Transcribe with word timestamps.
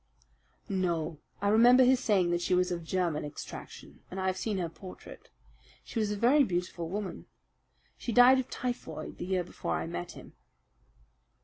"No, 0.67 1.19
I 1.43 1.47
remember 1.49 1.83
his 1.83 1.99
saying 1.99 2.31
that 2.31 2.41
she 2.41 2.55
was 2.55 2.71
of 2.71 2.83
German 2.83 3.23
extraction, 3.23 3.99
and 4.09 4.19
I 4.19 4.25
have 4.25 4.35
seen 4.35 4.57
her 4.57 4.67
portrait. 4.67 5.29
She 5.83 5.99
was 5.99 6.09
a 6.09 6.15
very 6.15 6.43
beautiful 6.43 6.89
woman. 6.89 7.27
She 7.99 8.11
died 8.11 8.39
of 8.39 8.49
typhoid 8.49 9.19
the 9.19 9.27
year 9.27 9.43
before 9.43 9.75
I 9.75 9.85
met 9.85 10.13
him." 10.13 10.33